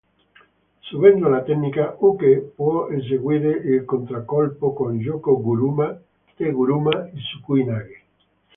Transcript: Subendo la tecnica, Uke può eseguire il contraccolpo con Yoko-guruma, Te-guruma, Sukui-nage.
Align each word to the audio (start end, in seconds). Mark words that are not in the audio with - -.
Subendo 0.91 1.29
la 1.29 1.43
tecnica, 1.45 1.95
Uke 1.99 2.41
può 2.55 2.89
eseguire 2.89 3.51
il 3.51 3.85
contraccolpo 3.85 4.73
con 4.73 4.95
Yoko-guruma, 4.99 6.01
Te-guruma, 6.35 7.11
Sukui-nage. 7.13 8.03